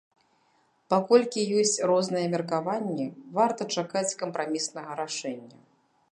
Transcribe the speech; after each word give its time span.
Паколькі 0.91 1.43
ёсць 1.59 1.73
розныя 1.91 2.31
меркаванні, 2.35 3.05
варта 3.37 3.67
чакаць 3.75 4.17
кампраміснага 4.23 4.91
рашэння. 5.01 5.59